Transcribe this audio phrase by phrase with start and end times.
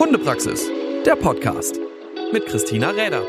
[0.00, 0.66] Hundepraxis,
[1.04, 1.78] der Podcast
[2.32, 3.22] mit Christina Räder.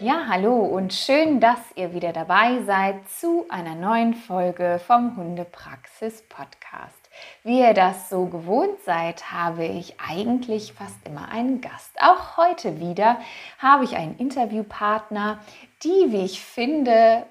[0.00, 6.22] Ja, hallo und schön, dass ihr wieder dabei seid zu einer neuen Folge vom Hundepraxis
[6.22, 7.10] Podcast.
[7.42, 11.90] Wie ihr das so gewohnt seid, habe ich eigentlich fast immer einen Gast.
[12.00, 13.18] Auch heute wieder
[13.58, 15.40] habe ich einen Interviewpartner,
[15.82, 17.26] die, wie ich finde,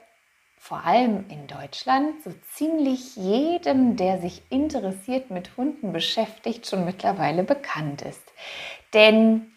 [0.64, 7.44] vor allem in Deutschland so ziemlich jedem, der sich interessiert mit Hunden beschäftigt, schon mittlerweile
[7.44, 8.24] bekannt ist.
[8.94, 9.52] Denn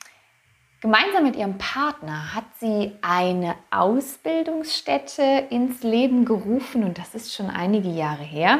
[0.80, 7.50] gemeinsam mit ihrem Partner hat sie eine Ausbildungsstätte ins Leben gerufen und das ist schon
[7.50, 8.58] einige Jahre her,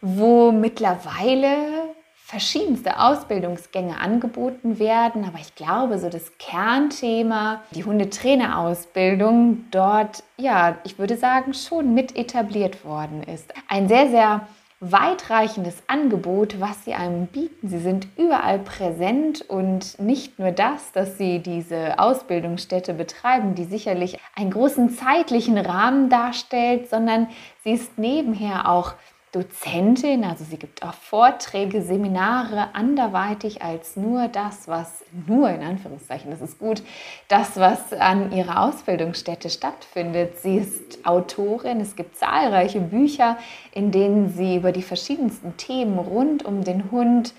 [0.00, 1.87] wo mittlerweile
[2.28, 10.98] verschiedenste Ausbildungsgänge angeboten werden, aber ich glaube, so das Kernthema, die Hundetrainerausbildung dort, ja, ich
[10.98, 13.54] würde sagen, schon mit etabliert worden ist.
[13.66, 14.46] Ein sehr, sehr
[14.78, 17.66] weitreichendes Angebot, was sie einem bieten.
[17.66, 24.18] Sie sind überall präsent und nicht nur das, dass sie diese Ausbildungsstätte betreiben, die sicherlich
[24.36, 27.28] einen großen zeitlichen Rahmen darstellt, sondern
[27.64, 28.96] sie ist nebenher auch
[29.32, 36.30] Dozentin, also sie gibt auch Vorträge, Seminare anderweitig als nur das, was nur in Anführungszeichen,
[36.30, 36.82] das ist gut,
[37.28, 40.38] das, was an ihrer Ausbildungsstätte stattfindet.
[40.38, 43.36] Sie ist Autorin, es gibt zahlreiche Bücher,
[43.72, 47.34] in denen sie über die verschiedensten Themen rund um den Hund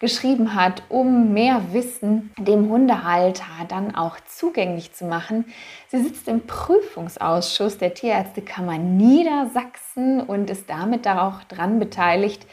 [0.00, 5.44] geschrieben hat, um mehr Wissen dem Hundehalter dann auch zugänglich zu machen.
[5.88, 12.46] Sie sitzt im Prüfungsausschuss der Tierärztekammer Niedersachsen und ist damit auch daran beteiligt,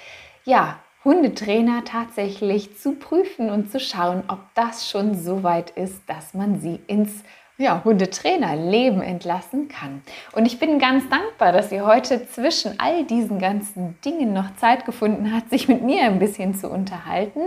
[0.43, 6.33] ja, Hundetrainer tatsächlich zu prüfen und zu schauen, ob das schon so weit ist, dass
[6.33, 7.23] man sie ins
[7.57, 10.01] ja, Hundetrainer Leben entlassen kann.
[10.33, 14.85] Und ich bin ganz dankbar, dass sie heute zwischen all diesen ganzen Dingen noch Zeit
[14.85, 17.39] gefunden hat, sich mit mir ein bisschen zu unterhalten.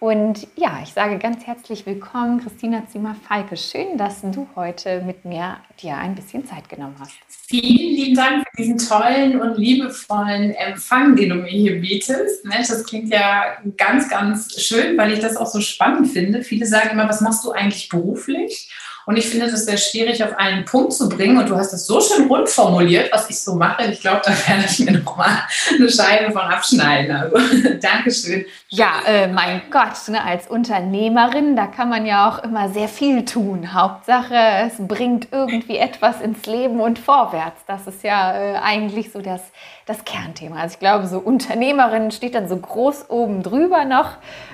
[0.00, 3.56] Und ja, ich sage ganz herzlich willkommen, Christina Zimmer-Falke.
[3.56, 7.12] Schön, dass du heute mit mir dir ein bisschen Zeit genommen hast.
[7.28, 12.44] Vielen lieben Dank für diesen tollen und liebevollen Empfang, den du mir hier bietest.
[12.44, 16.42] Mensch, das klingt ja ganz, ganz schön, weil ich das auch so spannend finde.
[16.42, 18.68] Viele sagen immer, was machst du eigentlich beruflich?
[19.06, 21.38] Und ich finde das sehr schwierig auf einen Punkt zu bringen.
[21.38, 23.84] Und du hast das so schön rund formuliert, was ich so mache.
[23.90, 25.38] Ich glaube, da werde ich mir nochmal
[25.74, 27.14] eine Scheibe von abschneiden.
[27.14, 27.36] Also,
[27.80, 28.44] Dankeschön.
[28.68, 33.24] Ja, äh, mein Gott, ne, als Unternehmerin, da kann man ja auch immer sehr viel
[33.24, 33.74] tun.
[33.74, 34.34] Hauptsache,
[34.66, 37.62] es bringt irgendwie etwas ins Leben und vorwärts.
[37.66, 39.42] Das ist ja äh, eigentlich so das,
[39.86, 40.56] das Kernthema.
[40.56, 44.12] Also ich glaube, so Unternehmerin steht dann so groß oben drüber noch,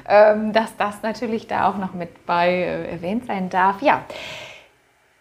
[0.08, 3.82] ähm, dass das natürlich da auch noch mit bei äh, erwähnt sein darf.
[3.82, 4.04] Ja,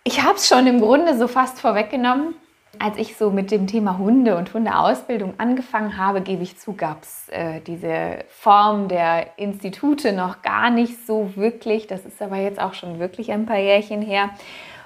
[0.07, 2.33] ich habe es schon im Grunde so fast vorweggenommen.
[2.79, 7.03] Als ich so mit dem Thema Hunde und Hundeausbildung angefangen habe, gebe ich zu, gab
[7.03, 11.87] es äh, diese Form der Institute noch gar nicht so wirklich.
[11.87, 14.29] Das ist aber jetzt auch schon wirklich ein paar Jährchen her.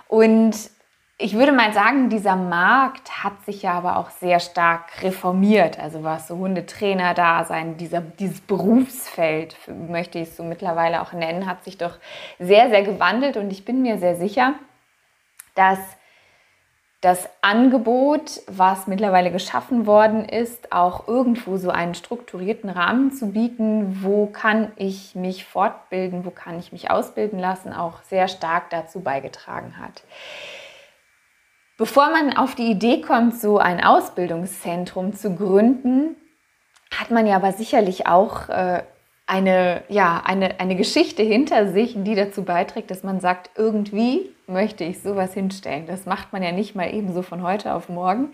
[0.08, 0.56] Und
[1.20, 5.78] ich würde mal sagen, dieser Markt hat sich ja aber auch sehr stark reformiert.
[5.78, 9.56] Also was so Hundetrainer da sein, dieser, dieses Berufsfeld,
[9.88, 12.00] möchte ich es so mittlerweile auch nennen, hat sich doch
[12.40, 13.38] sehr, sehr gewandelt.
[13.38, 14.56] Und ich bin mir sehr sicher,
[15.56, 15.80] dass
[17.02, 24.04] das Angebot, was mittlerweile geschaffen worden ist, auch irgendwo so einen strukturierten Rahmen zu bieten,
[24.04, 29.02] wo kann ich mich fortbilden, wo kann ich mich ausbilden lassen, auch sehr stark dazu
[29.02, 30.04] beigetragen hat.
[31.76, 36.16] Bevor man auf die Idee kommt, so ein Ausbildungszentrum zu gründen,
[36.96, 38.84] hat man ja aber sicherlich auch äh,
[39.32, 44.84] eine, ja, eine, eine Geschichte hinter sich, die dazu beiträgt, dass man sagt, irgendwie möchte
[44.84, 45.88] ich sowas hinstellen.
[45.88, 48.34] Das macht man ja nicht mal eben so von heute auf morgen.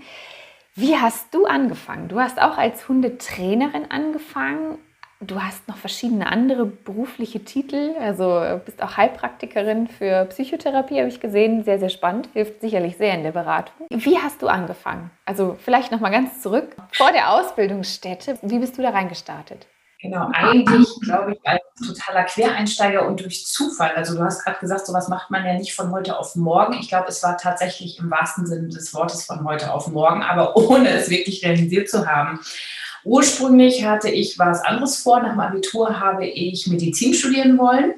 [0.73, 2.07] Wie hast du angefangen?
[2.07, 4.79] Du hast auch als Hundetrainerin angefangen.
[5.21, 11.19] Du hast noch verschiedene andere berufliche Titel, also bist auch Heilpraktikerin für Psychotherapie, habe ich
[11.19, 11.63] gesehen.
[11.63, 13.87] Sehr, sehr spannend, hilft sicherlich sehr in der Beratung.
[13.91, 15.11] Wie hast du angefangen?
[15.25, 18.39] Also vielleicht noch mal ganz zurück vor der Ausbildungsstätte.
[18.41, 19.67] Wie bist du da reingestartet?
[20.07, 23.91] Genau, eigentlich glaube ich als totaler Quereinsteiger und durch Zufall.
[23.93, 26.75] Also du hast gerade gesagt, sowas macht man ja nicht von heute auf morgen.
[26.79, 30.55] Ich glaube, es war tatsächlich im wahrsten Sinne des Wortes von heute auf morgen, aber
[30.69, 32.39] ohne es wirklich realisiert zu haben.
[33.03, 35.19] Ursprünglich hatte ich was anderes vor.
[35.21, 37.95] Nach dem Abitur habe ich Medizin studieren wollen.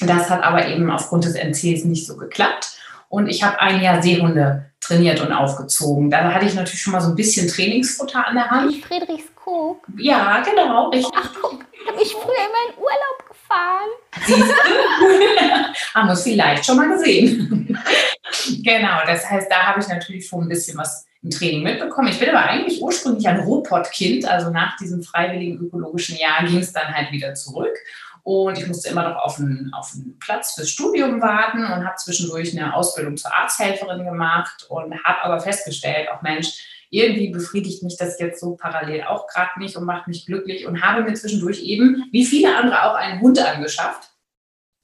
[0.00, 2.76] Das hat aber eben aufgrund des NCs nicht so geklappt.
[3.12, 6.08] Und ich habe ein Jahr Seehunde trainiert und aufgezogen.
[6.08, 8.74] Da hatte ich natürlich schon mal so ein bisschen Trainingsfutter an der Hand.
[8.76, 9.86] Friedrichs Guck.
[9.98, 11.12] Ja, genau, richtig.
[11.14, 13.90] Ach, guck, habe ich früher immer in Urlaub gefahren.
[15.94, 17.78] Haben wir es vielleicht schon mal gesehen.
[18.64, 22.08] genau, das heißt, da habe ich natürlich schon ein bisschen was im Training mitbekommen.
[22.08, 26.72] Ich bin aber eigentlich ursprünglich ein Ruhrpott-Kind, also nach diesem freiwilligen ökologischen Jahr ging es
[26.72, 27.76] dann halt wieder zurück
[28.24, 31.96] Und ich musste immer noch auf einen, auf einen Platz fürs Studium warten und habe
[31.96, 37.96] zwischendurch eine Ausbildung zur Arzthelferin gemacht und habe aber festgestellt, auch Mensch, irgendwie befriedigt mich
[37.96, 41.62] das jetzt so parallel auch gerade nicht und macht mich glücklich und habe mir zwischendurch
[41.62, 44.10] eben, wie viele andere auch, einen Hund angeschafft,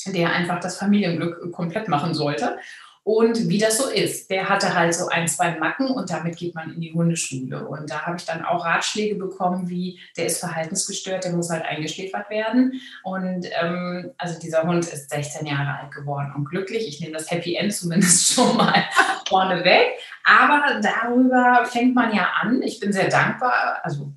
[0.06, 2.56] der einfach das Familienglück komplett machen sollte.
[3.08, 6.54] Und wie das so ist, der hatte halt so ein, zwei Macken und damit geht
[6.54, 7.66] man in die Hundeschule.
[7.66, 11.64] Und da habe ich dann auch Ratschläge bekommen, wie der ist verhaltensgestört, der muss halt
[11.64, 12.78] eingeschläfert werden.
[13.04, 16.86] Und ähm, also dieser Hund ist 16 Jahre alt geworden und glücklich.
[16.86, 18.84] Ich nehme das Happy End zumindest schon mal
[19.26, 19.88] vorne weg.
[20.24, 22.60] Aber darüber fängt man ja an.
[22.60, 24.12] Ich bin sehr dankbar, also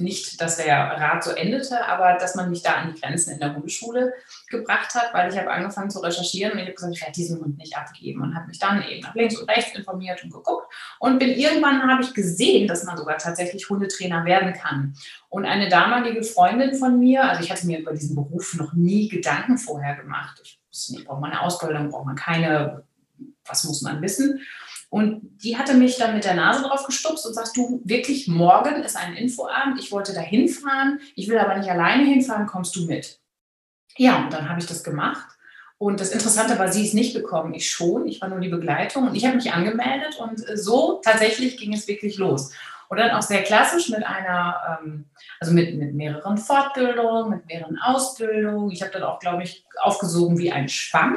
[0.00, 3.38] nicht, dass der Rat so endete, aber dass man mich da an die Grenzen in
[3.38, 4.12] der Hundeschule
[4.48, 7.40] gebracht hat, weil ich habe angefangen zu recherchieren und ich habe gesagt, ich werde diesen
[7.40, 10.72] Hund nicht abgeben und habe mich dann eben nach links und rechts informiert und geguckt
[10.98, 14.94] und bin irgendwann habe ich gesehen, dass man sogar tatsächlich Hundetrainer werden kann.
[15.28, 19.08] Und eine damalige Freundin von mir, also ich hatte mir über diesen Beruf noch nie
[19.08, 20.40] Gedanken vorher gemacht.
[20.42, 22.84] Ich wusste nicht, braucht man eine Ausbildung, braucht man keine,
[23.44, 24.40] was muss man wissen?
[24.90, 28.82] Und die hatte mich dann mit der Nase drauf gestupst und sagst, du, wirklich, morgen
[28.82, 32.86] ist ein Infoabend, ich wollte da hinfahren, ich will aber nicht alleine hinfahren, kommst du
[32.86, 33.20] mit?
[33.96, 35.28] Ja, und dann habe ich das gemacht.
[35.78, 39.08] Und das Interessante war, sie ist nicht gekommen, ich schon, ich war nur die Begleitung
[39.08, 42.52] und ich habe mich angemeldet und so tatsächlich ging es wirklich los.
[42.88, 45.06] Und dann auch sehr klassisch mit einer, ähm,
[45.38, 48.72] also mit, mit mehreren Fortbildungen, mit mehreren Ausbildungen.
[48.72, 51.16] Ich habe dann auch, glaube ich, aufgesogen wie ein Schwamm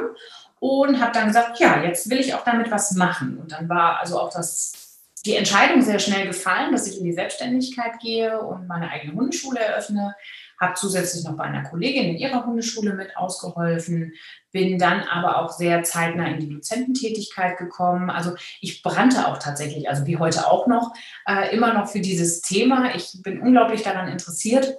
[0.64, 3.36] und habe dann gesagt, ja, jetzt will ich auch damit was machen.
[3.36, 7.12] Und dann war also auch das, die Entscheidung sehr schnell gefallen, dass ich in die
[7.12, 10.14] Selbstständigkeit gehe und meine eigene Hundeschule eröffne.
[10.58, 14.14] Habe zusätzlich noch bei einer Kollegin in ihrer Hundeschule mit ausgeholfen,
[14.52, 18.08] bin dann aber auch sehr zeitnah in die Dozententätigkeit gekommen.
[18.08, 20.94] Also ich brannte auch tatsächlich, also wie heute auch noch,
[21.26, 22.94] äh, immer noch für dieses Thema.
[22.94, 24.78] Ich bin unglaublich daran interessiert.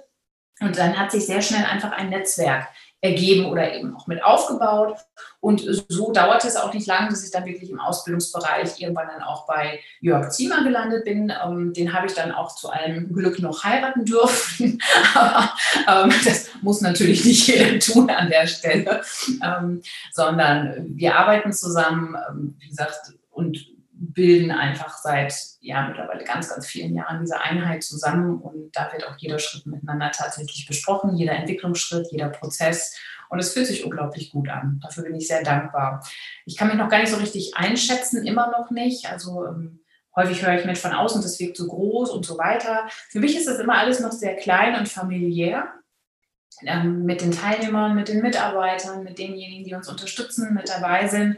[0.58, 2.66] Und dann hat sich sehr schnell einfach ein Netzwerk
[3.06, 4.98] ergeben oder eben auch mit aufgebaut.
[5.40, 9.22] Und so dauerte es auch nicht lange, dass ich dann wirklich im Ausbildungsbereich irgendwann dann
[9.22, 11.32] auch bei Jörg Ziemer gelandet bin.
[11.44, 14.82] Ähm, den habe ich dann auch zu einem Glück noch heiraten dürfen.
[15.14, 15.52] Aber
[15.88, 19.02] ähm, das muss natürlich nicht jeder tun an der Stelle,
[19.42, 19.82] ähm,
[20.12, 26.66] sondern wir arbeiten zusammen, ähm, wie gesagt, und bilden einfach seit ja mittlerweile ganz, ganz
[26.66, 31.32] vielen Jahren diese Einheit zusammen und da wird auch jeder Schritt miteinander tatsächlich besprochen, jeder
[31.32, 32.94] Entwicklungsschritt, jeder Prozess
[33.28, 34.80] und es fühlt sich unglaublich gut an.
[34.82, 36.06] Dafür bin ich sehr dankbar.
[36.44, 39.10] Ich kann mich noch gar nicht so richtig einschätzen, immer noch nicht.
[39.10, 39.80] Also ähm,
[40.14, 42.86] häufig höre ich mit von außen, das wirkt so groß und so weiter.
[43.10, 45.72] Für mich ist das immer alles noch sehr klein und familiär.
[46.62, 51.36] Ähm, mit den Teilnehmern, mit den Mitarbeitern, mit denjenigen, die uns unterstützen, mit dabei sind.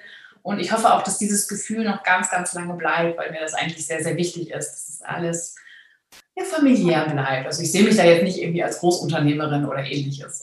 [0.48, 3.52] Und ich hoffe auch, dass dieses Gefühl noch ganz, ganz lange bleibt, weil mir das
[3.52, 5.56] eigentlich sehr, sehr wichtig ist, dass es alles
[6.34, 7.44] ja, familiär bleibt.
[7.44, 10.42] Also ich sehe mich da jetzt nicht irgendwie als Großunternehmerin oder ähnliches.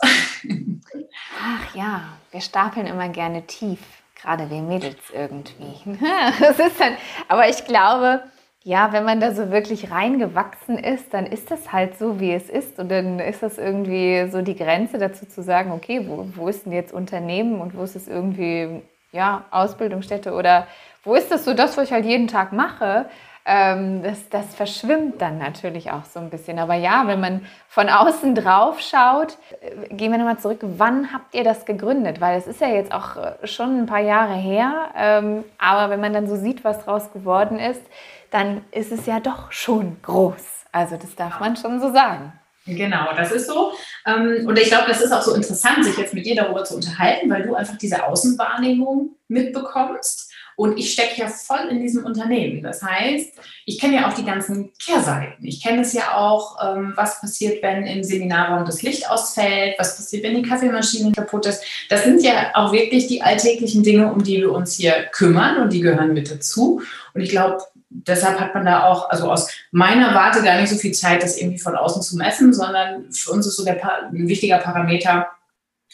[1.42, 3.80] Ach ja, wir stapeln immer gerne tief,
[4.22, 5.74] gerade wir Mädels irgendwie.
[6.40, 6.98] Das ist dann,
[7.28, 8.22] aber ich glaube,
[8.64, 12.52] ja, wenn man da so wirklich reingewachsen ist, dann ist das halt so, wie es
[12.52, 12.78] ist.
[12.78, 16.68] Und dann ist das irgendwie so die Grenze dazu zu sagen, okay, wo, wo ist
[16.68, 18.84] denn jetzt Unternehmen und wo ist es irgendwie
[19.16, 20.68] ja, Ausbildungsstätte oder
[21.04, 23.06] wo ist das so das, was ich halt jeden Tag mache?
[23.48, 26.58] Ähm, das, das verschwimmt dann natürlich auch so ein bisschen.
[26.58, 30.60] Aber ja, wenn man von außen drauf schaut, äh, gehen wir nochmal zurück.
[30.62, 32.20] Wann habt ihr das gegründet?
[32.20, 34.90] Weil es ist ja jetzt auch äh, schon ein paar Jahre her.
[34.98, 37.84] Ähm, aber wenn man dann so sieht, was draus geworden ist,
[38.32, 40.66] dann ist es ja doch schon groß.
[40.72, 42.34] Also das darf man schon so sagen.
[42.66, 43.74] Genau, das ist so.
[44.08, 46.76] Ähm, und ich glaube, das ist auch so interessant, sich jetzt mit dir darüber zu
[46.76, 50.32] unterhalten, weil du einfach diese Außenwahrnehmung mitbekommst.
[50.56, 52.64] Und ich stecke ja voll in diesem Unternehmen.
[52.64, 53.34] Das heißt,
[53.66, 55.44] ich kenne ja auch die ganzen Kehrseiten.
[55.46, 59.98] Ich kenne es ja auch, ähm, was passiert, wenn im Seminarraum das Licht ausfällt, was
[59.98, 61.64] passiert, wenn die Kaffeemaschine kaputt ist.
[61.90, 65.74] Das sind ja auch wirklich die alltäglichen Dinge, um die wir uns hier kümmern und
[65.74, 66.82] die gehören mit dazu.
[67.14, 70.78] Und ich glaube, deshalb hat man da auch, also aus meiner Warte gar nicht so
[70.78, 73.82] viel Zeit, das irgendwie von außen zu messen, sondern für uns ist so der,
[74.12, 75.28] ein wichtiger Parameter,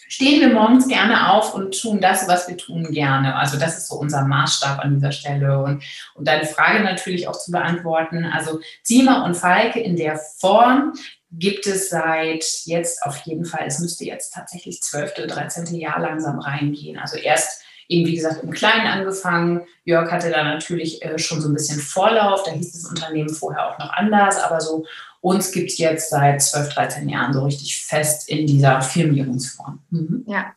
[0.08, 3.36] stehen wir morgens gerne auf und tun das, was wir tun gerne.
[3.36, 5.64] Also das ist so unser Maßstab an dieser Stelle.
[5.64, 5.84] Und
[6.16, 10.94] um deine Frage natürlich auch zu beantworten, also Zima und Falke in der Form
[11.32, 15.76] gibt es seit jetzt auf jeden Fall, es müsste jetzt tatsächlich 12., 13.
[15.76, 17.00] Jahr langsam reingehen.
[17.00, 19.62] Also erst eben, wie gesagt, im Kleinen angefangen.
[19.84, 22.44] Jörg hatte da natürlich äh, schon so ein bisschen Vorlauf.
[22.44, 24.38] Da hieß das Unternehmen vorher auch noch anders.
[24.40, 24.86] Aber so
[25.22, 29.80] uns gibt es jetzt seit 12, 13 Jahren so richtig fest in dieser Firmierungsform.
[29.92, 30.26] Mhm.
[30.28, 30.54] Ja.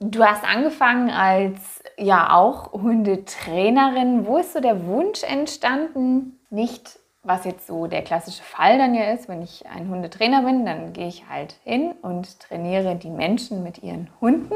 [0.00, 4.26] Du hast angefangen als ja auch Hundetrainerin.
[4.26, 9.12] Wo ist so der Wunsch entstanden, nicht was jetzt so der klassische Fall dann ja
[9.12, 13.62] ist, wenn ich ein Hundetrainer bin, dann gehe ich halt hin und trainiere die Menschen
[13.62, 14.54] mit ihren Hunden,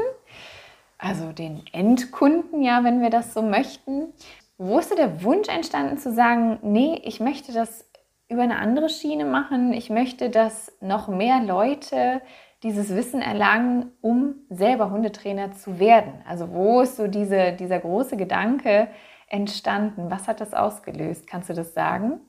[0.99, 4.13] also den Endkunden, ja, wenn wir das so möchten.
[4.57, 7.85] Wo ist so der Wunsch entstanden zu sagen, nee, ich möchte das
[8.29, 12.21] über eine andere Schiene machen, ich möchte, dass noch mehr Leute
[12.63, 16.21] dieses Wissen erlangen, um selber Hundetrainer zu werden?
[16.27, 18.89] Also wo ist so diese, dieser große Gedanke
[19.27, 20.11] entstanden?
[20.11, 21.25] Was hat das ausgelöst?
[21.27, 22.19] Kannst du das sagen?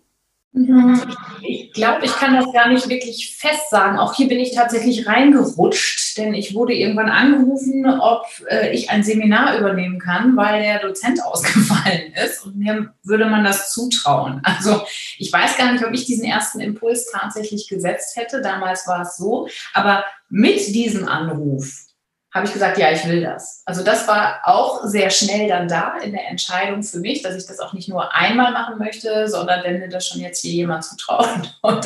[0.53, 3.99] Ich glaube, ich kann das gar nicht wirklich fest sagen.
[3.99, 9.05] Auch hier bin ich tatsächlich reingerutscht, denn ich wurde irgendwann angerufen, ob äh, ich ein
[9.05, 14.41] Seminar übernehmen kann, weil der Dozent ausgefallen ist und mir würde man das zutrauen.
[14.43, 14.83] Also
[15.19, 18.43] ich weiß gar nicht, ob ich diesen ersten Impuls tatsächlich gesetzt hätte.
[18.43, 19.47] Damals war es so.
[19.73, 21.90] Aber mit diesem Anruf
[22.33, 23.63] habe ich gesagt, ja, ich will das.
[23.65, 27.47] Also das war auch sehr schnell dann da in der Entscheidung für mich, dass ich
[27.47, 30.85] das auch nicht nur einmal machen möchte, sondern wenn mir das schon jetzt hier jemand
[30.85, 31.29] zutraut
[31.63, 31.85] und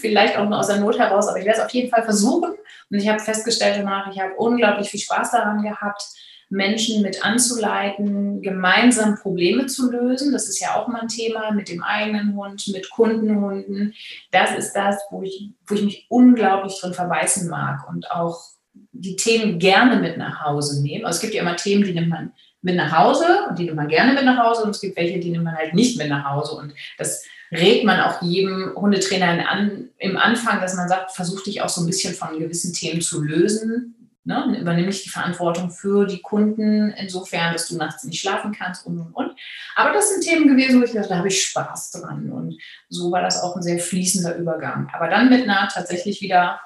[0.00, 2.54] vielleicht auch nur aus der Not heraus, aber ich werde es auf jeden Fall versuchen.
[2.90, 6.02] Und ich habe festgestellt danach, ich habe unglaublich viel Spaß daran gehabt,
[6.50, 10.32] Menschen mit anzuleiten, gemeinsam Probleme zu lösen.
[10.32, 13.94] Das ist ja auch mal ein Thema mit dem eigenen Hund, mit Kundenhunden.
[14.32, 18.40] Das ist das, wo ich, wo ich mich unglaublich drin verbeißen mag und auch
[18.72, 21.04] die Themen gerne mit nach Hause nehmen.
[21.04, 23.76] Also es gibt ja immer Themen, die nimmt man mit nach Hause und die nimmt
[23.76, 26.08] man gerne mit nach Hause und es gibt welche, die nimmt man halt nicht mit
[26.08, 31.12] nach Hause und das rät man auch jedem Hundetrainer an, im Anfang, dass man sagt,
[31.12, 33.96] versuch dich auch so ein bisschen von gewissen Themen zu lösen.
[34.24, 34.58] Ne?
[34.60, 39.00] Übernimm nicht die Verantwortung für die Kunden, insofern, dass du nachts nicht schlafen kannst und
[39.00, 39.32] und und.
[39.74, 42.30] Aber das sind Themen gewesen, wo ich dachte, da habe ich Spaß dran.
[42.30, 42.58] Und
[42.88, 44.88] so war das auch ein sehr fließender Übergang.
[44.92, 46.60] Aber dann mit einer tatsächlich wieder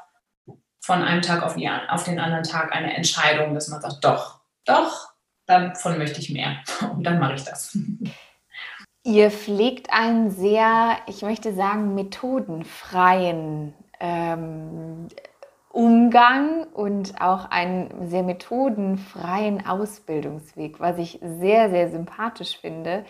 [0.84, 4.40] von einem Tag auf, die, auf den anderen Tag eine Entscheidung, dass man sagt, doch,
[4.66, 5.14] doch,
[5.46, 6.58] davon möchte ich mehr.
[6.94, 7.76] Und dann mache ich das.
[9.06, 15.08] Ihr pflegt einen sehr, ich möchte sagen, methodenfreien ähm,
[15.68, 23.04] Umgang und auch einen sehr methodenfreien Ausbildungsweg, was ich sehr, sehr sympathisch finde.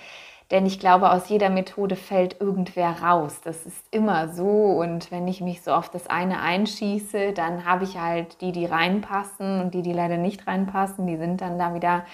[0.55, 3.41] Denn ich glaube, aus jeder Methode fällt irgendwer raus.
[3.43, 4.47] Das ist immer so.
[4.47, 8.65] Und wenn ich mich so auf das eine einschieße, dann habe ich halt die, die
[8.65, 12.05] reinpassen und die, die leider nicht reinpassen, die sind dann da wieder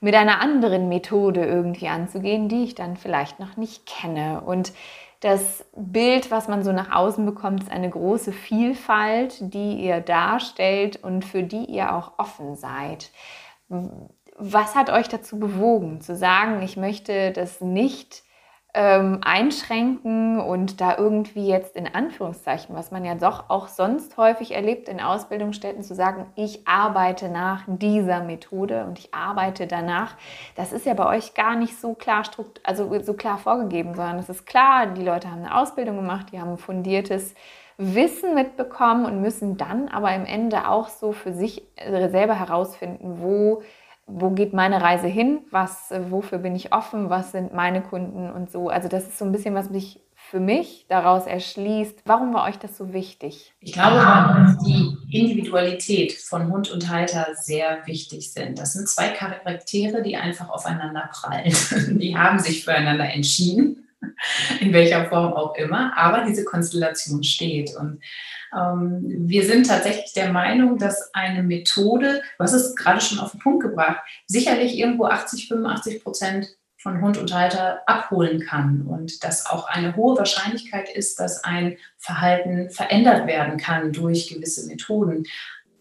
[0.00, 4.42] mit einer anderen Methode irgendwie anzugehen, die ich dann vielleicht noch nicht kenne.
[4.42, 4.72] Und
[5.18, 11.02] das Bild, was man so nach außen bekommt, ist eine große Vielfalt, die ihr darstellt
[11.02, 13.10] und für die ihr auch offen seid
[14.38, 18.22] was hat euch dazu bewogen, zu sagen, ich möchte das nicht
[18.72, 24.54] ähm, einschränken und da irgendwie jetzt in Anführungszeichen, was man ja doch auch sonst häufig
[24.54, 30.16] erlebt in Ausbildungsstätten, zu sagen, ich arbeite nach dieser Methode und ich arbeite danach.
[30.54, 32.22] Das ist ja bei euch gar nicht so klar,
[32.62, 36.40] also so klar vorgegeben, sondern es ist klar, die Leute haben eine Ausbildung gemacht, die
[36.40, 37.34] haben fundiertes
[37.76, 43.62] Wissen mitbekommen und müssen dann aber im Ende auch so für sich selber herausfinden, wo
[44.12, 48.50] wo geht meine Reise hin, was, wofür bin ich offen, was sind meine Kunden und
[48.50, 48.68] so.
[48.68, 50.00] Also das ist so ein bisschen, was mich
[50.30, 52.02] für mich daraus erschließt.
[52.04, 53.52] Warum war euch das so wichtig?
[53.60, 58.58] Ich glaube, weil die Individualität von Hund und Halter sehr wichtig sind.
[58.58, 61.52] Das sind zwei Charaktere, die einfach aufeinander prallen.
[61.98, 63.88] Die haben sich füreinander entschieden,
[64.60, 67.74] in welcher Form auch immer, aber diese Konstellation steht.
[67.76, 68.00] Und
[68.56, 73.40] ähm, wir sind tatsächlich der Meinung, dass eine Methode, hast es gerade schon auf den
[73.40, 76.48] Punkt gebracht, sicherlich irgendwo 80, 85 Prozent
[76.80, 81.76] von Hund und Halter abholen kann und dass auch eine hohe Wahrscheinlichkeit ist, dass ein
[81.98, 85.26] Verhalten verändert werden kann durch gewisse Methoden,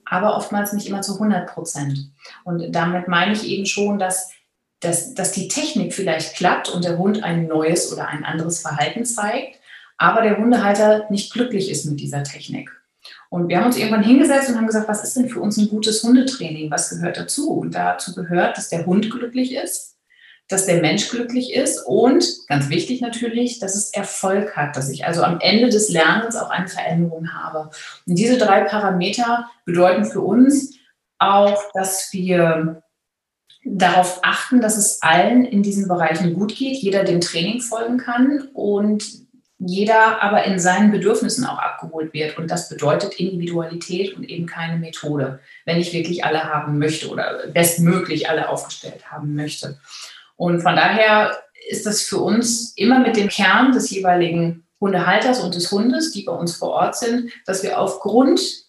[0.03, 2.11] aber oftmals nicht immer zu 100 Prozent.
[2.43, 4.31] Und damit meine ich eben schon, dass,
[4.81, 9.05] dass, dass die Technik vielleicht klappt und der Hund ein neues oder ein anderes Verhalten
[9.05, 9.59] zeigt,
[9.97, 12.71] aber der Hundehalter nicht glücklich ist mit dieser Technik.
[13.29, 15.69] Und wir haben uns irgendwann hingesetzt und haben gesagt, was ist denn für uns ein
[15.69, 16.71] gutes Hundetraining?
[16.71, 17.51] Was gehört dazu?
[17.51, 19.97] Und dazu gehört, dass der Hund glücklich ist,
[20.47, 25.05] dass der Mensch glücklich ist und ganz wichtig natürlich, dass es Erfolg hat, dass ich
[25.05, 27.69] also am Ende des Lernens auch eine Veränderung habe.
[28.07, 30.75] Und diese drei Parameter bedeuten für uns
[31.19, 32.81] auch, dass wir
[33.63, 38.49] darauf achten, dass es allen in diesen Bereichen gut geht, jeder dem Training folgen kann
[38.53, 39.27] und
[39.59, 42.37] jeder aber in seinen Bedürfnissen auch abgeholt wird.
[42.37, 47.47] Und das bedeutet Individualität und eben keine Methode, wenn ich wirklich alle haben möchte oder
[47.53, 49.77] bestmöglich alle aufgestellt haben möchte.
[50.37, 51.37] Und von daher
[51.69, 56.23] ist das für uns immer mit dem Kern des jeweiligen Hundehalters und des Hundes, die
[56.23, 58.68] bei uns vor Ort sind, dass wir aufgrund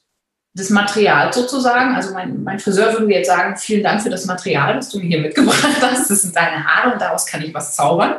[0.53, 4.75] des Materials sozusagen, also mein, mein Friseur würde jetzt sagen, vielen Dank für das Material,
[4.75, 6.11] das du mir hier mitgebracht hast.
[6.11, 8.17] Das sind deine Haare und daraus kann ich was zaubern.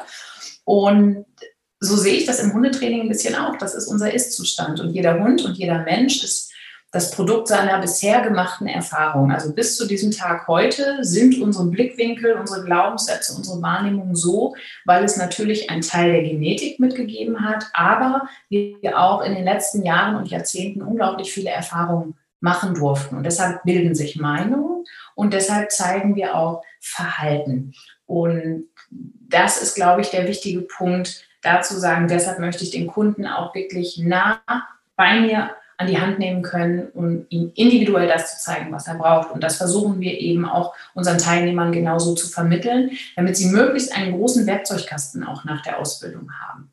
[0.64, 1.26] Und
[1.80, 3.58] so sehe ich das im Hundetraining ein bisschen auch.
[3.58, 4.80] Das ist unser Ist-Zustand.
[4.80, 6.52] Und jeder Hund und jeder Mensch ist
[6.92, 9.32] das Produkt seiner bisher gemachten Erfahrung.
[9.32, 15.04] Also bis zu diesem Tag heute sind unsere Blickwinkel, unsere Glaubenssätze, unsere Wahrnehmung so, weil
[15.04, 20.18] es natürlich einen Teil der Genetik mitgegeben hat, aber wir auch in den letzten Jahren
[20.18, 23.16] und Jahrzehnten unglaublich viele Erfahrungen machen durften.
[23.16, 24.84] Und deshalb bilden sich Meinungen
[25.16, 27.74] und deshalb zeigen wir auch Verhalten.
[28.06, 33.26] Und das ist, glaube ich, der wichtige Punkt, dazu sagen, deshalb möchte ich den Kunden
[33.26, 34.42] auch wirklich nah
[34.96, 38.96] bei mir an die Hand nehmen können, um ihm individuell das zu zeigen, was er
[38.96, 39.32] braucht.
[39.32, 44.16] Und das versuchen wir eben auch unseren Teilnehmern genauso zu vermitteln, damit sie möglichst einen
[44.16, 46.72] großen Werkzeugkasten auch nach der Ausbildung haben.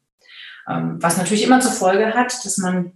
[0.68, 2.92] Ähm, was natürlich immer zur Folge hat, dass man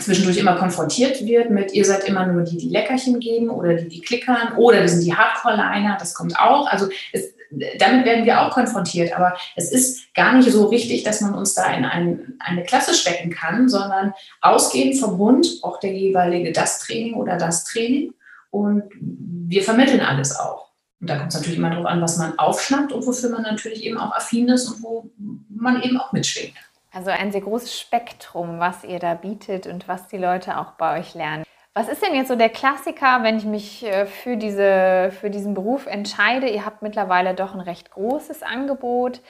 [0.00, 3.88] zwischendurch immer konfrontiert wird mit, ihr seid immer nur die, die Leckerchen geben oder die,
[3.88, 6.66] die klickern oder wir sind die Hardcore-Liner, das kommt auch.
[6.66, 7.34] Also es,
[7.78, 11.54] damit werden wir auch konfrontiert, aber es ist gar nicht so richtig, dass man uns
[11.54, 16.80] da in ein, eine Klasse stecken kann, sondern ausgehend vom Hund auch der jeweilige das
[16.80, 18.12] Training oder das Training
[18.50, 20.66] und wir vermitteln alles auch.
[21.00, 23.84] Und da kommt es natürlich immer darauf an, was man aufschnappt und wofür man natürlich
[23.84, 25.10] eben auch affin ist und wo
[25.48, 26.54] man eben auch mitschwingt.
[26.96, 30.98] Also ein sehr großes Spektrum, was ihr da bietet und was die Leute auch bei
[30.98, 31.44] euch lernen.
[31.74, 35.52] Was ist denn jetzt so der Klassiker, wenn ich mich äh, für, diese, für diesen
[35.52, 36.48] Beruf entscheide?
[36.48, 39.20] Ihr habt mittlerweile doch ein recht großes Angebot.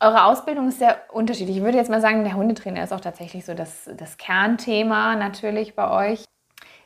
[0.00, 1.58] Eure Ausbildung ist sehr unterschiedlich.
[1.58, 5.76] Ich würde jetzt mal sagen, der Hundetrainer ist auch tatsächlich so das, das Kernthema natürlich
[5.76, 6.24] bei euch.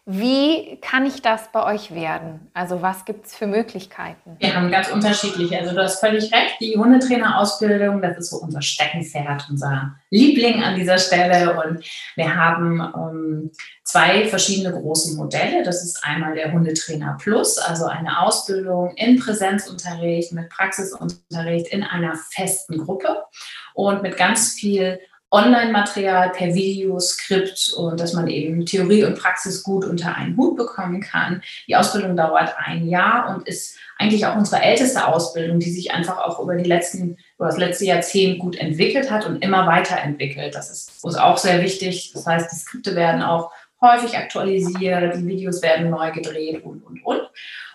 [0.06, 2.50] Wie kann ich das bei euch werden?
[2.52, 4.36] Also was gibt es für Möglichkeiten?
[4.38, 5.58] Wir haben ganz unterschiedliche.
[5.58, 10.74] Also du hast völlig recht, die Hundetrainerausbildung, das ist so unser Steckenpferd, unser Liebling an
[10.74, 11.58] dieser Stelle.
[11.58, 11.82] Und
[12.16, 13.50] wir haben ähm,
[13.82, 15.62] zwei verschiedene große Modelle.
[15.62, 22.14] Das ist einmal der Hundetrainer Plus, also eine Ausbildung in Präsenzunterricht mit Praxisunterricht in einer
[22.14, 23.24] festen Gruppe
[23.72, 25.00] und mit ganz viel
[25.34, 31.00] Online-Material per Videoskript und dass man eben Theorie und Praxis gut unter einen Hut bekommen
[31.00, 31.42] kann.
[31.66, 36.18] Die Ausbildung dauert ein Jahr und ist eigentlich auch unsere älteste Ausbildung, die sich einfach
[36.18, 40.54] auch über die letzten, über das letzte Jahrzehnt gut entwickelt hat und immer weiterentwickelt.
[40.54, 42.12] Das ist uns auch sehr wichtig.
[42.14, 47.04] Das heißt, die Skripte werden auch häufig aktualisiert, die Videos werden neu gedreht und, und,
[47.04, 47.22] und.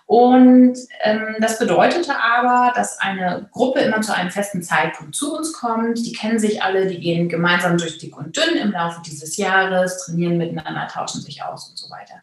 [0.10, 5.54] Und ähm, das bedeutete aber, dass eine Gruppe immer zu einem festen Zeitpunkt zu uns
[5.54, 6.00] kommt.
[6.00, 10.04] Die kennen sich alle, die gehen gemeinsam durch dick und dünn im Laufe dieses Jahres,
[10.04, 12.16] trainieren miteinander, tauschen sich aus und so weiter.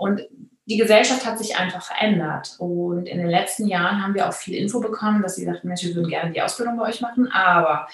[0.00, 0.22] Und
[0.66, 2.56] die Gesellschaft hat sich einfach verändert.
[2.58, 5.84] Und in den letzten Jahren haben wir auch viel Info bekommen, dass sie sagten, Mensch,
[5.84, 7.86] wir würden gerne die Ausbildung bei euch machen, aber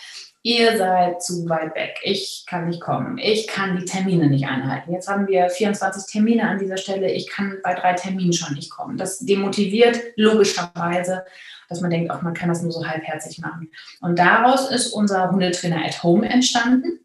[0.44, 4.92] ihr seid zu weit weg, ich kann nicht kommen, ich kann die Termine nicht einhalten.
[4.92, 8.70] Jetzt haben wir 24 Termine an dieser Stelle, ich kann bei drei Terminen schon nicht
[8.70, 8.98] kommen.
[8.98, 11.24] Das demotiviert logischerweise,
[11.70, 13.70] dass man denkt, auch man kann das nur so halbherzig machen.
[14.02, 17.00] Und daraus ist unser Hundetrainer at Home entstanden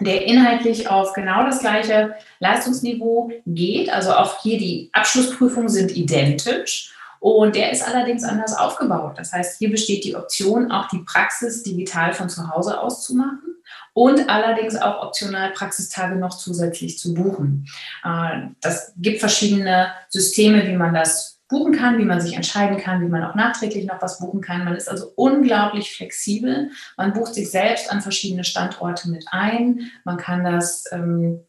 [0.00, 3.90] der inhaltlich auf genau das gleiche Leistungsniveau geht.
[3.90, 6.94] Also auch hier die Abschlussprüfungen sind identisch.
[7.20, 9.18] Und der ist allerdings anders aufgebaut.
[9.18, 13.14] Das heißt, hier besteht die Option, auch die Praxis digital von zu Hause aus zu
[13.14, 13.50] machen
[13.92, 17.66] und allerdings auch optional Praxistage noch zusätzlich zu buchen.
[18.04, 23.02] Äh, das gibt verschiedene Systeme, wie man das buchen kann, wie man sich entscheiden kann,
[23.02, 24.64] wie man auch nachträglich noch was buchen kann.
[24.64, 26.70] Man ist also unglaublich flexibel.
[26.96, 29.90] Man bucht sich selbst an verschiedene Standorte mit ein.
[30.04, 31.40] Man kann das ähm,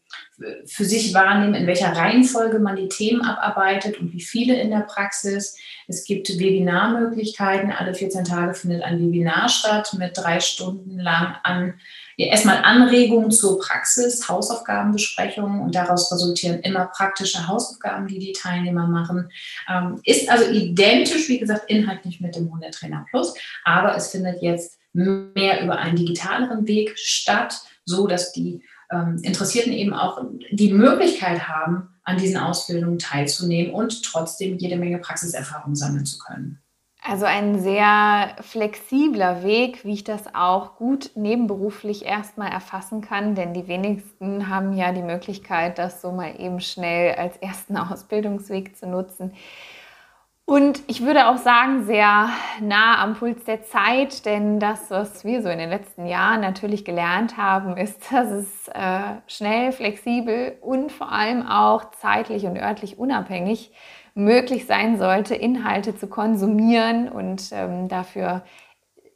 [0.66, 4.80] für sich wahrnehmen, in welcher Reihenfolge man die Themen abarbeitet und wie viele in der
[4.80, 5.56] Praxis.
[5.88, 7.70] Es gibt Webinarmöglichkeiten.
[7.70, 11.74] Alle 14 Tage findet ein Webinar statt mit drei Stunden lang an
[12.16, 18.86] ja, erstmal Anregungen zur Praxis, Hausaufgabenbesprechungen und daraus resultieren immer praktische Hausaufgaben, die die Teilnehmer
[18.86, 19.30] machen.
[19.68, 24.78] Ähm, ist also identisch, wie gesagt, inhaltlich mit dem Hundetrainer Plus, aber es findet jetzt
[24.92, 31.48] mehr über einen digitaleren Weg statt, so dass die ähm, Interessierten eben auch die Möglichkeit
[31.48, 36.62] haben, an diesen Ausbildungen teilzunehmen und trotzdem jede Menge Praxiserfahrung sammeln zu können.
[37.04, 43.54] Also ein sehr flexibler Weg, wie ich das auch gut nebenberuflich erstmal erfassen kann, denn
[43.54, 48.86] die wenigsten haben ja die Möglichkeit, das so mal eben schnell als ersten Ausbildungsweg zu
[48.86, 49.32] nutzen.
[50.44, 52.28] Und ich würde auch sagen, sehr
[52.60, 56.84] nah am Puls der Zeit, denn das, was wir so in den letzten Jahren natürlich
[56.84, 62.98] gelernt haben, ist, dass es äh, schnell, flexibel und vor allem auch zeitlich und örtlich
[62.98, 63.72] unabhängig
[64.14, 67.08] möglich sein sollte, Inhalte zu konsumieren.
[67.08, 68.42] Und ähm, dafür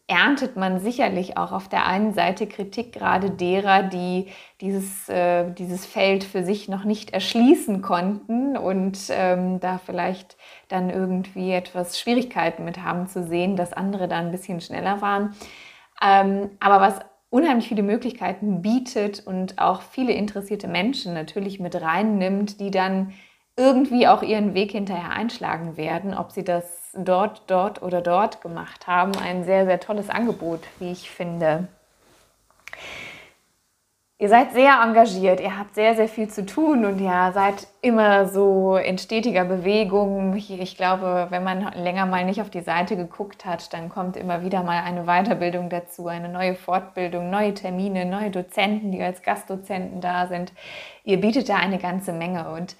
[0.09, 4.29] erntet man sicherlich auch auf der einen Seite Kritik gerade derer, die
[4.61, 10.37] dieses, äh, dieses Feld für sich noch nicht erschließen konnten und ähm, da vielleicht
[10.69, 15.35] dann irgendwie etwas Schwierigkeiten mit haben zu sehen, dass andere da ein bisschen schneller waren.
[16.01, 22.61] Ähm, aber was unheimlich viele Möglichkeiten bietet und auch viele interessierte Menschen natürlich mit reinnimmt,
[22.61, 23.12] die dann
[23.57, 28.87] irgendwie auch ihren Weg hinterher einschlagen werden, ob sie das dort, dort oder dort gemacht
[28.87, 29.12] haben.
[29.16, 31.69] Ein sehr, sehr tolles Angebot, wie ich finde.
[34.19, 38.27] Ihr seid sehr engagiert, ihr habt sehr, sehr viel zu tun und ihr seid immer
[38.27, 40.35] so in stetiger Bewegung.
[40.35, 44.42] Ich glaube, wenn man länger mal nicht auf die Seite geguckt hat, dann kommt immer
[44.42, 50.01] wieder mal eine Weiterbildung dazu, eine neue Fortbildung, neue Termine, neue Dozenten, die als Gastdozenten
[50.01, 50.55] da sind.
[51.05, 52.75] Ihr bietet da eine ganze Menge und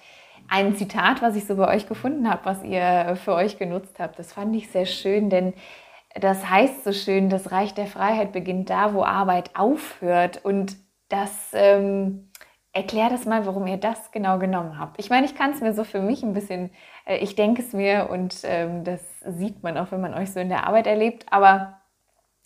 [0.49, 4.17] ein Zitat, was ich so bei euch gefunden habe, was ihr für euch genutzt habt,
[4.19, 5.53] das fand ich sehr schön, denn
[6.15, 10.77] das heißt so schön, das Reich der Freiheit beginnt da, wo Arbeit aufhört und
[11.09, 12.31] das ähm,
[12.73, 14.99] erklär das mal, warum ihr das genau genommen habt.
[14.99, 16.71] Ich meine, ich kann es mir so für mich ein bisschen,
[17.05, 20.39] äh, ich denke es mir und ähm, das sieht man auch, wenn man euch so
[20.39, 21.81] in der Arbeit erlebt, aber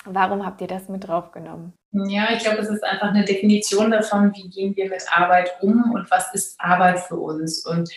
[0.05, 1.73] warum habt ihr das mit draufgenommen?
[1.93, 5.91] Ja, ich glaube, es ist einfach eine Definition davon, wie gehen wir mit Arbeit um
[5.91, 7.65] und was ist Arbeit für uns.
[7.65, 7.89] Und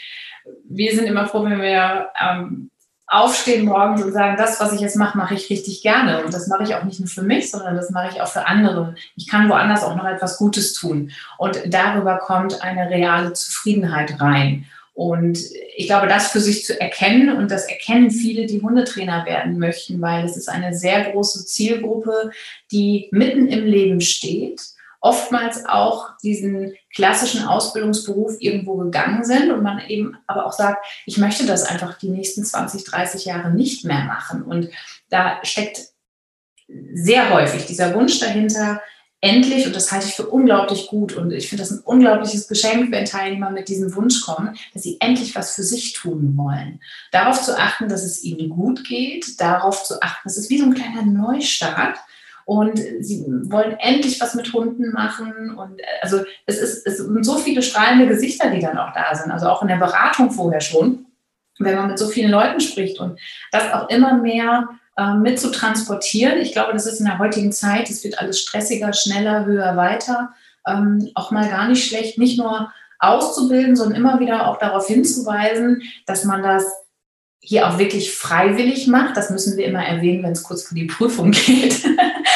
[0.65, 2.71] wir sind immer froh, wenn wir ähm,
[3.07, 6.25] aufstehen morgens und sagen, das, was ich jetzt mache, mache ich richtig gerne.
[6.25, 8.47] Und das mache ich auch nicht nur für mich, sondern das mache ich auch für
[8.47, 8.95] andere.
[9.15, 11.13] Ich kann woanders auch noch etwas Gutes tun.
[11.39, 14.67] Und darüber kommt eine reale Zufriedenheit rein.
[14.95, 15.39] Und
[15.77, 20.01] ich glaube, das für sich zu erkennen, und das erkennen viele, die Hundetrainer werden möchten,
[20.01, 22.31] weil es ist eine sehr große Zielgruppe,
[22.71, 24.61] die mitten im Leben steht
[25.05, 31.19] oftmals auch diesen klassischen Ausbildungsberuf irgendwo gegangen sind und man eben aber auch sagt, ich
[31.19, 34.43] möchte das einfach die nächsten 20, 30 Jahre nicht mehr machen.
[34.43, 34.71] Und
[35.11, 35.91] da steckt
[36.95, 38.81] sehr häufig dieser Wunsch dahinter,
[39.25, 42.93] endlich, und das halte ich für unglaublich gut und ich finde das ein unglaubliches Geschenk,
[42.93, 46.81] wenn Teilnehmer mit diesem Wunsch kommen, dass sie endlich was für sich tun wollen.
[47.11, 50.67] Darauf zu achten, dass es ihnen gut geht, darauf zu achten, das ist wie so
[50.67, 51.97] ein kleiner Neustart
[52.45, 55.57] und sie wollen endlich was mit Hunden machen.
[55.57, 59.15] Und äh, also es, ist, es sind so viele strahlende Gesichter, die dann auch da
[59.15, 61.07] sind, also auch in der Beratung vorher schon,
[61.59, 63.19] wenn man mit so vielen Leuten spricht und
[63.53, 66.39] das auch immer mehr äh, mit zu transportieren.
[66.39, 70.31] Ich glaube, das ist in der heutigen Zeit, es wird alles stressiger, schneller, höher, weiter,
[70.67, 75.83] ähm, auch mal gar nicht schlecht, nicht nur auszubilden, sondern immer wieder auch darauf hinzuweisen,
[76.07, 76.65] dass man das
[77.41, 79.17] hier auch wirklich freiwillig macht.
[79.17, 81.85] Das müssen wir immer erwähnen, wenn es kurz vor die Prüfung geht.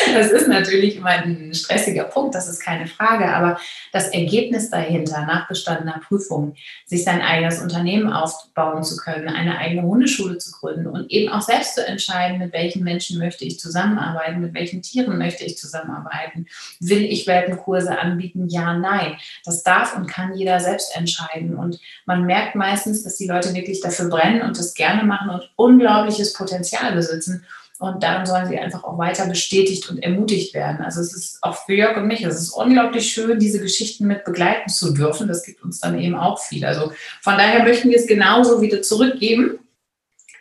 [0.15, 3.33] das ist natürlich immer ein stressiger Punkt, das ist keine Frage.
[3.33, 3.59] Aber
[3.93, 6.55] das Ergebnis dahinter, nach bestandener Prüfung,
[6.87, 11.43] sich sein eigenes Unternehmen aufbauen zu können, eine eigene Hundeschule zu gründen und eben auch
[11.43, 16.47] selbst zu entscheiden, mit welchen Menschen möchte ich zusammenarbeiten, mit welchen Tieren möchte ich zusammenarbeiten.
[16.81, 18.49] Will ich Welpenkurse anbieten?
[18.49, 19.17] Ja, nein.
[19.45, 21.57] Das darf und kann jeder selbst entscheiden.
[21.57, 25.51] Und man merkt meistens, dass die Leute wirklich dafür brennen und das gerne machen und
[25.57, 27.45] unglaubliches Potenzial besitzen.
[27.79, 30.85] Und darin sollen sie einfach auch weiter bestätigt und ermutigt werden.
[30.85, 34.25] Also es ist auch für Jörg und mich, es ist unglaublich schön, diese Geschichten mit
[34.25, 35.29] begleiten zu dürfen.
[35.29, 36.65] Das gibt uns dann eben auch viel.
[36.65, 39.61] Also von daher möchten wir es genauso wieder zurückgeben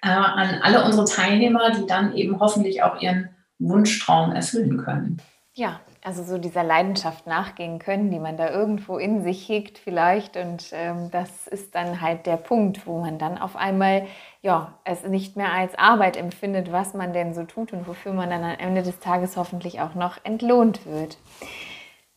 [0.02, 5.22] äh, an alle unsere Teilnehmer, die dann eben hoffentlich auch ihren Wunschtraum erfüllen können.
[5.54, 10.38] Ja, also so dieser Leidenschaft nachgehen können, die man da irgendwo in sich hegt vielleicht.
[10.38, 14.08] Und ähm, das ist dann halt der Punkt, wo man dann auf einmal
[14.42, 18.30] ja, es nicht mehr als Arbeit empfindet, was man denn so tut und wofür man
[18.30, 21.18] dann am Ende des Tages hoffentlich auch noch entlohnt wird.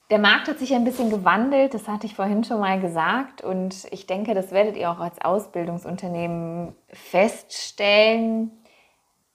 [0.08, 3.88] Der Markt hat sich ein bisschen gewandelt, das hatte ich vorhin schon mal gesagt und
[3.90, 8.52] ich denke, das werdet ihr auch als Ausbildungsunternehmen feststellen.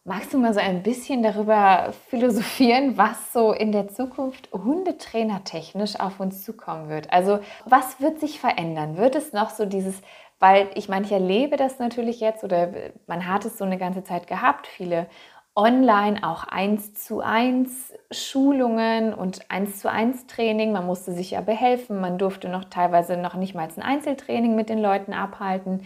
[0.07, 5.99] Magst du mal so ein bisschen darüber philosophieren, was so in der Zukunft Hundetrainer technisch
[5.99, 7.11] auf uns zukommen wird?
[7.11, 8.97] Also was wird sich verändern?
[8.97, 9.99] Wird es noch so dieses,
[10.37, 12.69] weil ich meine, ich erlebe das natürlich jetzt oder
[13.07, 15.07] man hat es so eine ganze Zeit gehabt, viele
[15.55, 20.71] online auch eins zu eins Schulungen und eins zu eins Training.
[20.71, 24.69] Man musste sich ja behelfen, man durfte noch teilweise noch nicht mal ein Einzeltraining mit
[24.69, 25.81] den Leuten abhalten.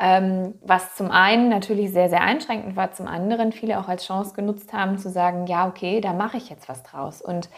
[0.00, 4.32] Ähm, was zum einen natürlich sehr, sehr einschränkend war, zum anderen viele auch als Chance
[4.34, 7.20] genutzt haben zu sagen, ja, okay, da mache ich jetzt was draus.
[7.20, 7.48] Und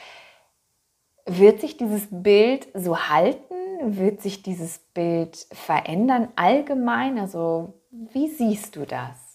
[1.27, 3.55] wird sich dieses Bild so halten?
[3.83, 7.19] Wird sich dieses Bild verändern allgemein?
[7.19, 9.31] Also wie siehst du das?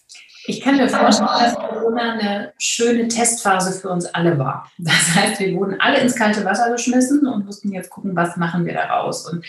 [0.48, 4.70] Ich kann mir vorstellen, dass Corona eine schöne Testphase für uns alle war.
[4.78, 8.64] Das heißt, wir wurden alle ins kalte Wasser geschmissen und mussten jetzt gucken, was machen
[8.64, 9.28] wir daraus.
[9.28, 9.44] Und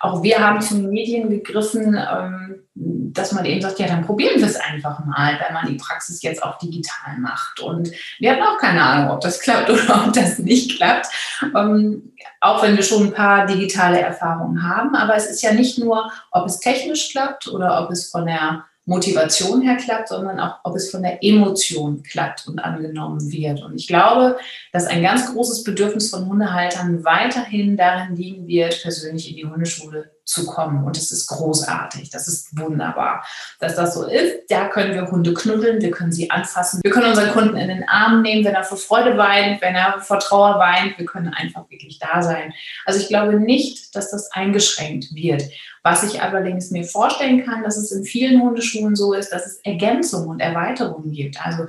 [0.00, 4.46] auch wir haben zu Medien gegriffen, ähm, dass man eben sagt, ja, dann probieren wir
[4.46, 7.60] es einfach mal, wenn man die Praxis jetzt auch digital macht.
[7.60, 11.08] Und wir hatten auch keine Ahnung, ob das klappt oder ob das nicht klappt,
[11.54, 14.94] ähm, auch wenn wir schon ein paar digitale Erfahrungen haben.
[14.96, 18.64] Aber es ist ja nicht nur, ob es technisch klappt oder ob es von der
[18.86, 23.62] Motivation her klappt, sondern auch, ob es von der Emotion klappt und angenommen wird.
[23.62, 24.38] Und ich glaube,
[24.72, 30.10] dass ein ganz großes Bedürfnis von Hundehaltern weiterhin darin liegen wird, persönlich in die Hundeschule
[30.24, 30.84] zu kommen.
[30.84, 33.24] Und es ist großartig, das ist wunderbar,
[33.58, 34.42] dass das so ist.
[34.48, 37.88] Da können wir Hunde knuddeln, wir können sie anfassen, wir können unseren Kunden in den
[37.88, 40.98] Arm nehmen, wenn er vor Freude weint, wenn er vor Trauer weint.
[40.98, 42.52] Wir können einfach wirklich da sein.
[42.84, 45.42] Also ich glaube nicht, dass das eingeschränkt wird.
[45.82, 49.60] Was ich allerdings mir vorstellen kann, dass es in vielen Hundeschulen so ist, dass es
[49.64, 51.44] Ergänzungen und Erweiterungen gibt.
[51.44, 51.66] Also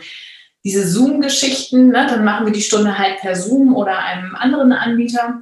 [0.64, 5.42] diese Zoom-Geschichten, ne, dann machen wir die Stunde halt per Zoom oder einem anderen Anbieter.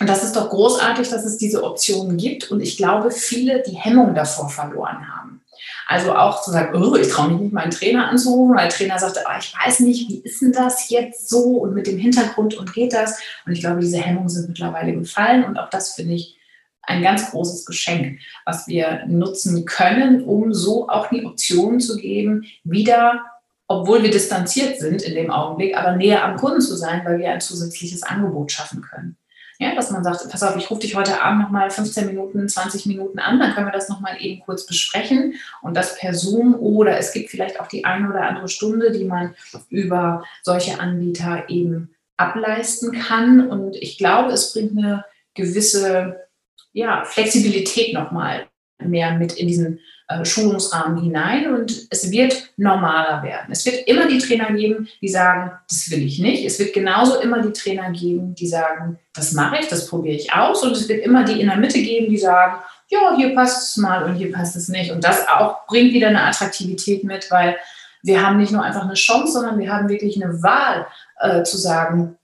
[0.00, 2.50] Und das ist doch großartig, dass es diese Optionen gibt.
[2.50, 5.42] Und ich glaube, viele die Hemmung davor verloren haben.
[5.86, 8.98] Also auch zu sagen, oh, ich traue mich nicht, meinen Trainer anzurufen, weil der Trainer
[8.98, 12.54] sagte, oh, ich weiß nicht, wie ist denn das jetzt so und mit dem Hintergrund
[12.54, 13.18] und geht das?
[13.46, 16.38] Und ich glaube, diese Hemmungen sind mittlerweile gefallen und auch das finde ich
[16.82, 22.44] ein ganz großes Geschenk, was wir nutzen können, um so auch die Option zu geben,
[22.64, 23.24] wieder,
[23.66, 27.30] obwohl wir distanziert sind in dem Augenblick, aber näher am Kunden zu sein, weil wir
[27.30, 29.17] ein zusätzliches Angebot schaffen können.
[29.60, 32.86] Ja, dass man sagt, pass auf, ich rufe dich heute Abend nochmal 15 Minuten, 20
[32.86, 36.96] Minuten an, dann können wir das nochmal eben kurz besprechen und das per Zoom oder
[36.96, 39.34] es gibt vielleicht auch die eine oder andere Stunde, die man
[39.68, 43.48] über solche Anbieter eben ableisten kann.
[43.48, 46.28] Und ich glaube, es bringt eine gewisse
[46.72, 48.46] ja, Flexibilität nochmal
[48.78, 53.48] mehr mit in diesen äh, Schulungsrahmen hinein und es wird normaler werden.
[53.50, 56.46] Es wird immer die Trainer geben, die sagen, das will ich nicht.
[56.46, 60.32] Es wird genauso immer die Trainer geben, die sagen, das mache ich, das probiere ich
[60.32, 60.62] aus.
[60.62, 62.56] Und es wird immer die in der Mitte geben, die sagen,
[62.88, 64.90] ja, hier passt es mal und hier passt es nicht.
[64.90, 67.58] Und das auch bringt wieder eine Attraktivität mit, weil
[68.02, 70.86] wir haben nicht nur einfach eine Chance, sondern wir haben wirklich eine Wahl
[71.20, 72.16] äh, zu sagen,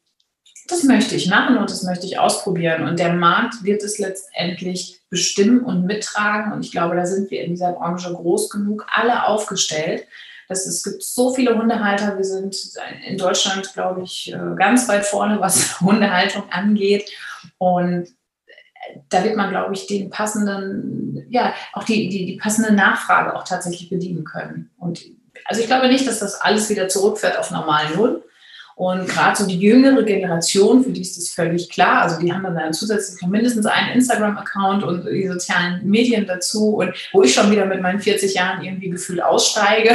[0.68, 2.88] das möchte ich machen und das möchte ich ausprobieren.
[2.88, 6.53] Und der Markt wird es letztendlich bestimmen und mittragen.
[6.53, 10.07] Und ich glaube, da sind wir in dieser Branche groß genug, alle aufgestellt.
[10.48, 12.16] Das, es gibt so viele Hundehalter.
[12.16, 12.57] Wir sind
[13.07, 17.11] in Deutschland, glaube ich, äh, ganz weit vorne, was Hundehaltung angeht.
[17.59, 18.09] Und
[19.09, 23.44] da wird man, glaube ich, den passenden, ja, auch die, die, die passende Nachfrage auch
[23.44, 24.70] tatsächlich bedienen können.
[24.79, 25.05] Und
[25.46, 28.22] also ich glaube nicht, dass das alles wieder zurückfährt auf normal Null.
[28.77, 32.03] Und gerade so die jüngere Generation, für die ist das völlig klar.
[32.03, 36.77] Also die haben dann zusätzlich mindestens einen Instagram-Account und die sozialen Medien dazu.
[36.77, 39.95] Und wo ich schon wieder mit meinen 40 Jahren irgendwie gefühlt aussteige,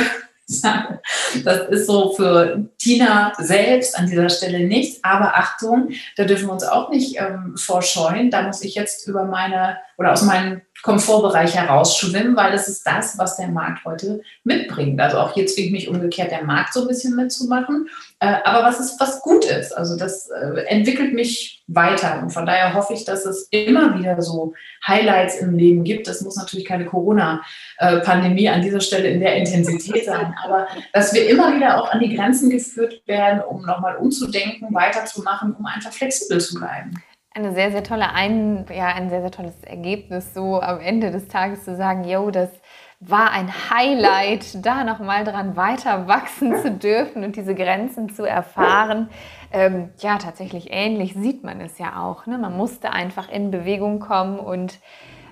[1.44, 5.04] das ist so für Tina selbst an dieser Stelle nichts.
[5.04, 8.32] Aber Achtung, da dürfen wir uns auch nicht ähm, vorscheuen.
[8.32, 13.18] Da muss ich jetzt über meine oder aus meinen Komfortbereich herausschwimmen, weil das ist das,
[13.18, 15.00] was der Markt heute mitbringt.
[15.02, 17.90] Also auch hier zwingt mich umgekehrt der Markt so ein bisschen mitzumachen.
[18.20, 19.76] Äh, aber was ist, was gut ist.
[19.76, 22.22] Also das äh, entwickelt mich weiter.
[22.22, 24.54] Und von daher hoffe ich, dass es immer wieder so
[24.88, 26.08] Highlights im Leben gibt.
[26.08, 31.30] Das muss natürlich keine Corona-Pandemie an dieser Stelle in der Intensität sein, aber dass wir
[31.30, 36.40] immer wieder auch an die Grenzen geführt werden, um nochmal umzudenken, weiterzumachen, um einfach flexibel
[36.40, 36.94] zu bleiben
[37.34, 41.28] eine sehr, sehr tolle ein, ja, ein sehr, sehr tolles Ergebnis, so am Ende des
[41.28, 42.50] Tages zu sagen, yo, das
[43.00, 49.10] war ein Highlight, da nochmal dran weiter wachsen zu dürfen und diese Grenzen zu erfahren.
[49.52, 52.26] Ähm, ja, tatsächlich ähnlich sieht man es ja auch.
[52.26, 52.38] Ne?
[52.38, 54.80] Man musste einfach in Bewegung kommen und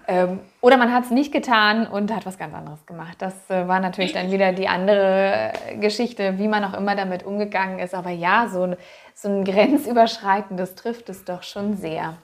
[0.08, 3.17] ähm, oder man hat es nicht getan und hat was ganz anderes gemacht.
[3.20, 7.80] Das äh, war natürlich dann wieder die andere Geschichte, wie man auch immer damit umgegangen
[7.80, 7.93] ist.
[7.93, 8.76] Aber ja, so,
[9.13, 12.15] so ein grenzüberschreitendes trifft es doch schon sehr.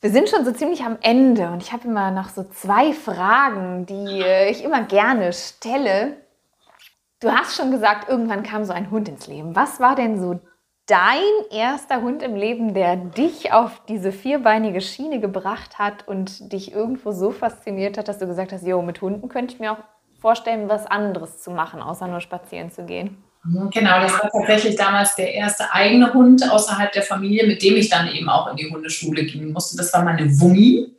[0.00, 3.86] Wir sind schon so ziemlich am Ende und ich habe immer noch so zwei Fragen,
[3.86, 6.16] die äh, ich immer gerne stelle.
[7.20, 9.54] Du hast schon gesagt, irgendwann kam so ein Hund ins Leben.
[9.54, 10.40] Was war denn so
[10.92, 16.72] dein erster Hund im Leben, der dich auf diese vierbeinige Schiene gebracht hat und dich
[16.72, 19.82] irgendwo so fasziniert hat, dass du gesagt hast, jo, mit Hunden könnte ich mir auch
[20.20, 23.16] vorstellen, was anderes zu machen, außer nur spazieren zu gehen?
[23.72, 27.88] Genau, das war tatsächlich damals der erste eigene Hund außerhalb der Familie, mit dem ich
[27.88, 29.78] dann eben auch in die Hundeschule gehen musste.
[29.78, 30.94] Das war meine Wummi.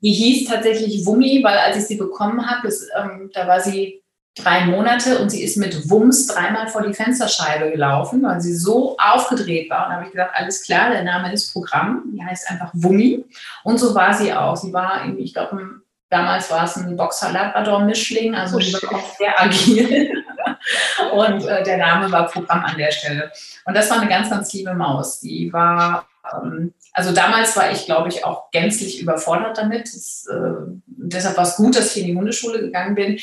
[0.00, 4.03] Die hieß tatsächlich Wummi, weil als ich sie bekommen habe, ähm, da war sie
[4.36, 8.96] drei Monate und sie ist mit Wumms dreimal vor die Fensterscheibe gelaufen, weil sie so
[8.98, 9.84] aufgedreht war.
[9.84, 12.02] Und da habe ich gesagt, alles klar, der Name ist Programm.
[12.12, 13.24] Die heißt einfach Wummi.
[13.62, 14.56] Und so war sie auch.
[14.56, 18.94] Sie war irgendwie, ich glaube, damals war es ein Boxer Labrador Mischling, also sie war
[18.94, 20.10] auch sehr agil.
[21.12, 23.30] Und äh, der Name war Programm an der Stelle.
[23.66, 25.20] Und das war eine ganz, ganz liebe Maus.
[25.20, 29.84] Die war, ähm, also damals war ich, glaube ich, auch gänzlich überfordert damit.
[29.84, 33.18] Das, äh, deshalb war es gut, dass ich in die Hundeschule gegangen bin.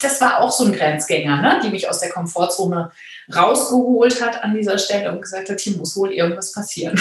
[0.00, 1.60] Das war auch so ein Grenzgänger, ne?
[1.62, 2.90] die mich aus der Komfortzone
[3.34, 7.00] rausgeholt hat an dieser Stelle und gesagt hat, hier muss wohl irgendwas passieren.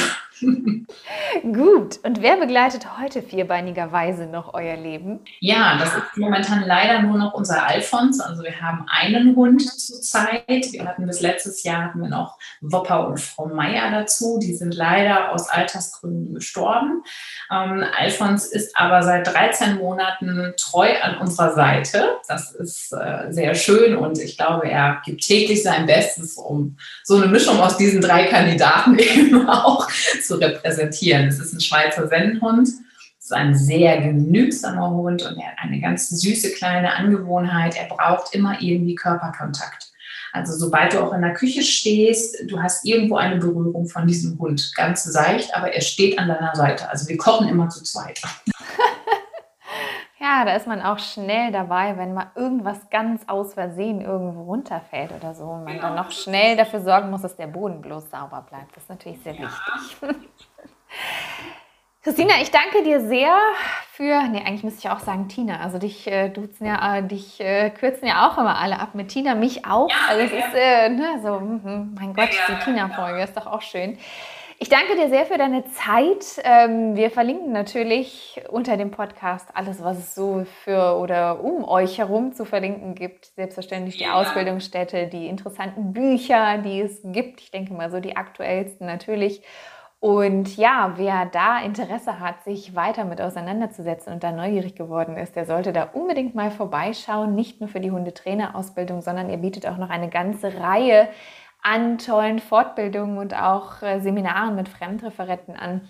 [1.44, 5.22] Gut, und wer begleitet heute vierbeinigerweise noch euer Leben?
[5.40, 8.20] Ja, das ist momentan leider nur noch unser Alfons.
[8.20, 10.46] Also wir haben einen Hund zurzeit.
[10.48, 14.40] Wir hatten bis letztes Jahr hatten wir noch Wopper und Frau Meier dazu.
[14.42, 17.04] Die sind leider aus Altersgründen gestorben.
[17.52, 22.18] Ähm, Alfons ist aber seit 13 Monaten treu an unserer Seite.
[22.28, 27.16] Das ist äh, sehr schön und ich glaube, er gibt täglich sein Bestes, um so
[27.16, 29.88] eine Mischung aus diesen drei Kandidaten eben auch
[30.24, 31.28] zu repräsentieren.
[31.28, 32.68] Es ist ein Schweizer Sennenhund.
[32.68, 37.76] Es ist ein sehr genügsamer Hund und er hat eine ganz süße kleine Angewohnheit.
[37.76, 39.92] Er braucht immer irgendwie Körperkontakt.
[40.36, 44.38] Also sobald du auch in der Küche stehst, du hast irgendwo eine Berührung von diesem
[44.38, 44.74] Hund.
[44.76, 46.90] Ganz seicht, aber er steht an deiner Seite.
[46.90, 48.22] Also wir kochen immer zu zweit.
[50.26, 55.12] Ja, da ist man auch schnell dabei, wenn mal irgendwas ganz aus Versehen irgendwo runterfällt
[55.12, 55.44] oder so.
[55.44, 55.90] Und man genau.
[55.90, 58.76] dann noch schnell dafür sorgen muss, dass der Boden bloß sauber bleibt.
[58.76, 59.42] Das ist natürlich sehr ja.
[59.44, 60.00] wichtig.
[62.02, 63.38] Christina, ich danke dir sehr
[63.92, 65.60] für, nee, eigentlich müsste ich auch sagen Tina.
[65.60, 69.10] Also dich äh, duzen ja, äh, dich äh, kürzen ja auch immer alle ab mit
[69.10, 69.92] Tina, mich auch.
[69.92, 73.62] Ja, also es ist äh, ne, so, mh, mein Gott, die Tina-Folge ist doch auch
[73.62, 74.00] schön.
[74.58, 76.42] Ich danke dir sehr für deine Zeit.
[76.44, 81.98] Ähm, wir verlinken natürlich unter dem Podcast alles, was es so für oder um euch
[81.98, 83.26] herum zu verlinken gibt.
[83.36, 84.14] Selbstverständlich die ja.
[84.14, 87.42] Ausbildungsstätte, die interessanten Bücher, die es gibt.
[87.42, 89.42] Ich denke mal so die aktuellsten natürlich.
[90.00, 95.36] Und ja, wer da Interesse hat, sich weiter mit auseinanderzusetzen und da neugierig geworden ist,
[95.36, 97.36] der sollte da unbedingt mal vorbeischauen.
[97.36, 101.10] Nicht nur für die Hundetrainerausbildung, sondern ihr bietet auch noch eine ganze Reihe
[101.66, 105.90] an tollen Fortbildungen und auch äh, Seminaren mit Fremdreferenten an.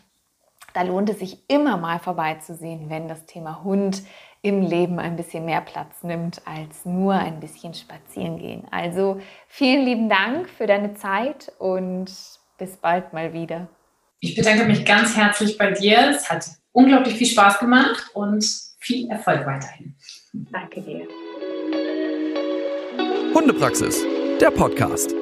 [0.73, 4.03] Da lohnt es sich immer mal vorbeizusehen, wenn das Thema Hund
[4.41, 8.63] im Leben ein bisschen mehr Platz nimmt als nur ein bisschen spazieren gehen.
[8.71, 12.09] Also vielen lieben Dank für deine Zeit und
[12.57, 13.67] bis bald mal wieder.
[14.19, 16.09] Ich bedanke mich ganz herzlich bei dir.
[16.09, 18.45] Es hat unglaublich viel Spaß gemacht und
[18.79, 19.95] viel Erfolg weiterhin.
[20.51, 21.05] Danke dir.
[23.33, 24.05] Hundepraxis,
[24.39, 25.13] der Podcast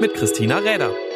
[0.00, 1.07] mit Christina Räder.